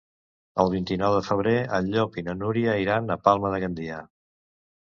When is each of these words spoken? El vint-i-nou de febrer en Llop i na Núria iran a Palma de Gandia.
El 0.63 0.71
vint-i-nou 0.75 1.17
de 1.17 1.19
febrer 1.27 1.53
en 1.79 1.91
Llop 1.97 2.17
i 2.21 2.25
na 2.31 2.37
Núria 2.39 2.75
iran 2.87 3.17
a 3.17 3.19
Palma 3.29 3.53
de 3.57 3.61
Gandia. 3.67 4.01